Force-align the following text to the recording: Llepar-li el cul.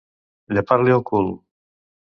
Llepar-li 0.57 0.95
el 0.97 1.05
cul. 1.13 1.33